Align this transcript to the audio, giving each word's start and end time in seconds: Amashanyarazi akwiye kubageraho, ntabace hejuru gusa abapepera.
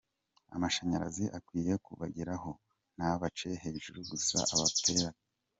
Amashanyarazi 0.55 1.25
akwiye 1.37 1.73
kubageraho, 1.85 2.49
ntabace 2.97 3.49
hejuru 3.63 3.99
gusa 4.09 4.37
abapepera. 4.53 5.07